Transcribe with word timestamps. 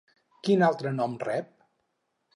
Quin 0.47 0.63
altre 0.69 0.95
nom 1.01 1.15
rep? 1.27 1.53